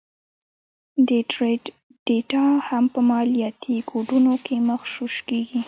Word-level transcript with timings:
د 1.07 1.09
ټرینډ 1.31 1.63
ډېټا 2.07 2.45
هم 2.67 2.85
په 2.93 2.99
مالياتي 3.09 3.75
کوډونو 3.89 4.33
کې 4.45 4.55
مغشوش 4.69 5.15
کېږي 5.27 5.59